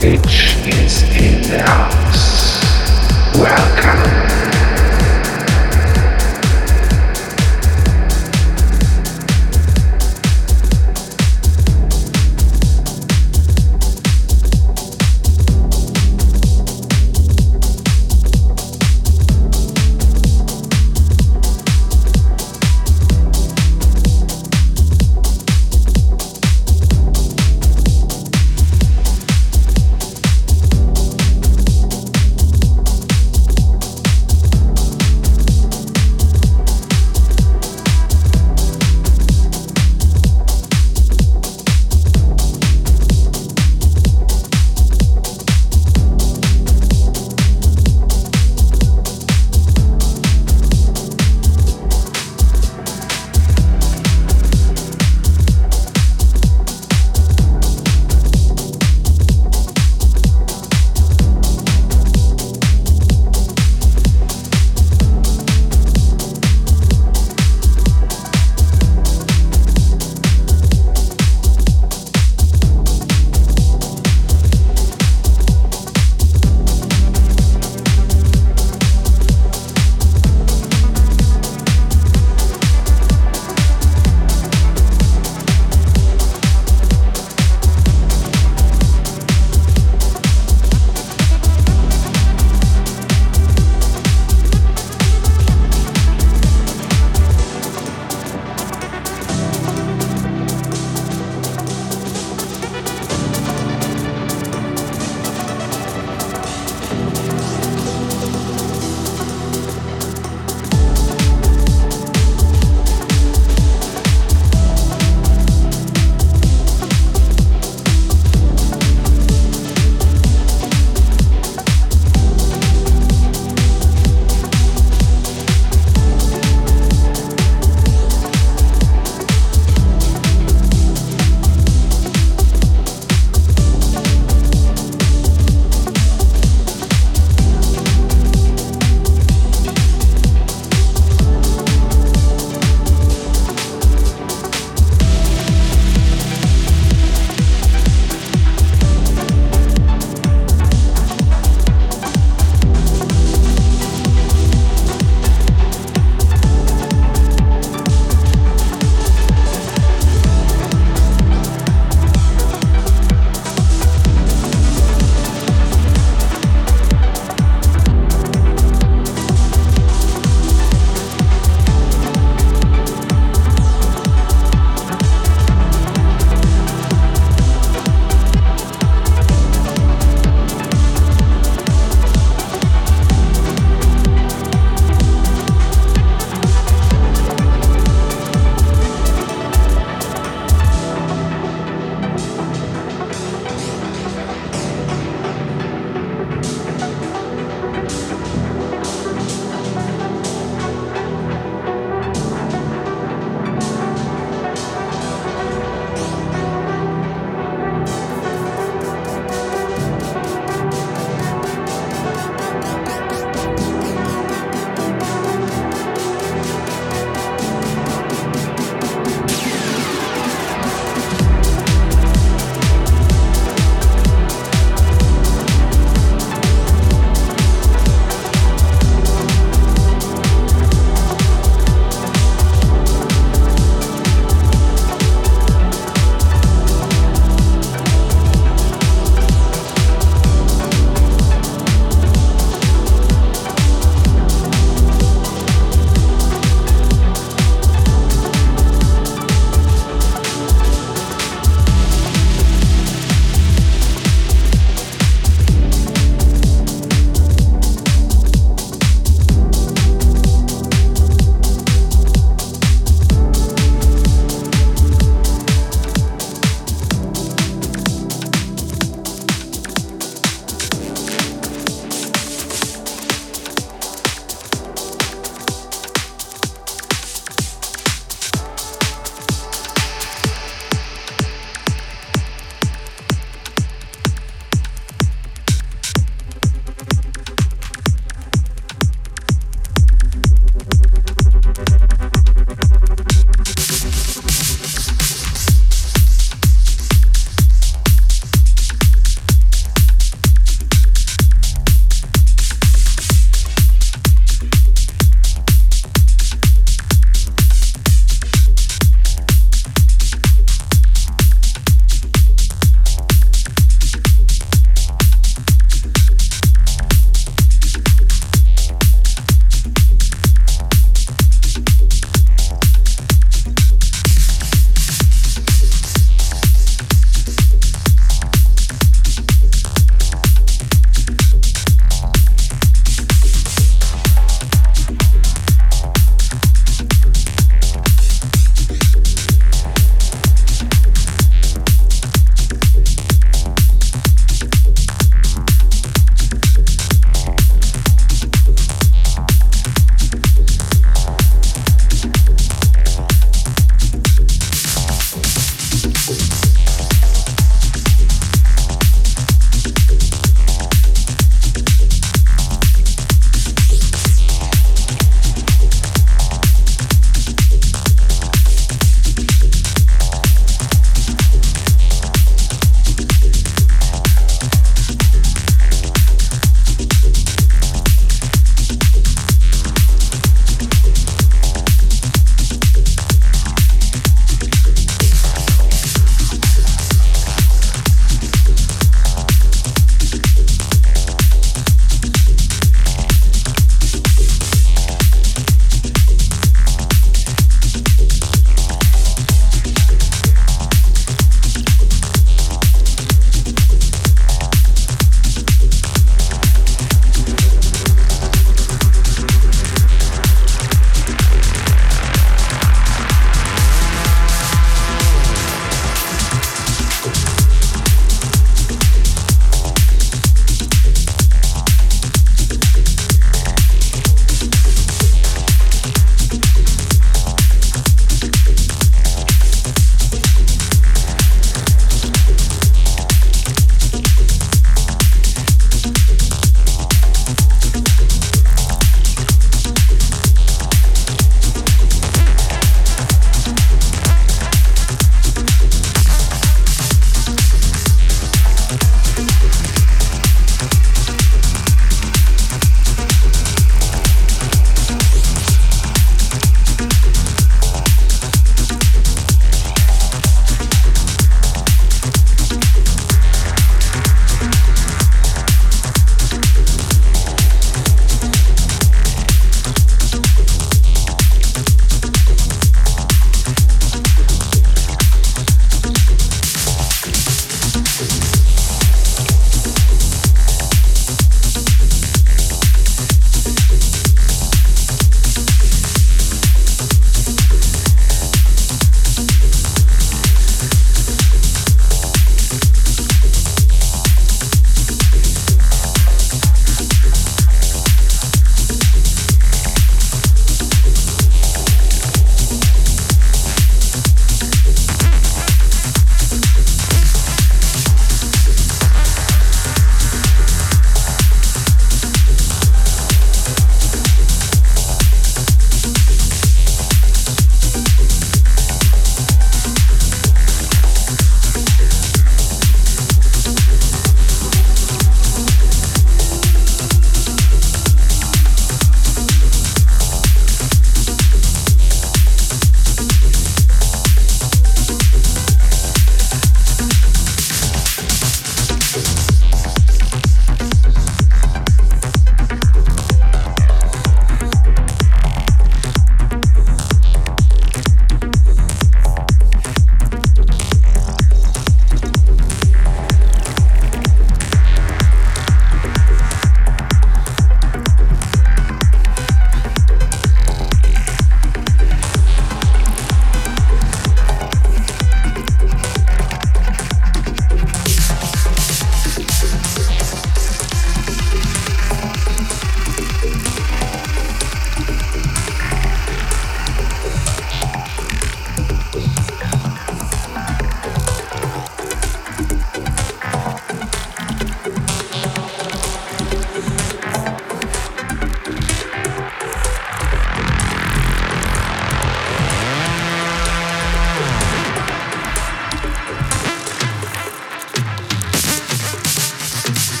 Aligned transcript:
bitch 0.00 0.66
is 0.66 1.02
in 1.14 1.42
the 1.42 1.60
house. 1.60 2.39